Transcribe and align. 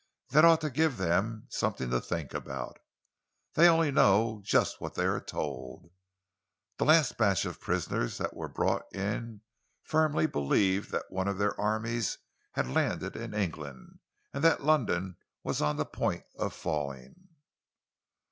"That 0.29 0.43
ought 0.43 0.61
to 0.61 0.71
give 0.71 0.97
them 0.97 1.45
something 1.51 1.91
to 1.91 2.01
think 2.01 2.33
about. 2.33 2.79
They 3.53 3.67
only 3.69 3.91
know 3.91 4.41
just 4.43 4.81
what 4.81 4.95
they 4.95 5.05
are 5.05 5.19
told. 5.21 5.91
The 6.79 6.85
last 6.85 7.19
batch 7.19 7.45
of 7.45 7.59
prisoners 7.61 8.17
that 8.17 8.35
were 8.35 8.47
brought 8.47 8.91
in 8.95 9.41
firmly 9.83 10.25
believed 10.25 10.89
that 10.89 11.11
one 11.11 11.27
of 11.27 11.37
their 11.37 11.55
armies 11.61 12.17
had 12.53 12.65
landed 12.65 13.15
in 13.15 13.35
England 13.35 13.99
and 14.33 14.43
that 14.43 14.63
London 14.63 15.17
was 15.43 15.61
on 15.61 15.75
the 15.75 15.85
point 15.85 16.23
of 16.35 16.51
falling." 16.51 17.27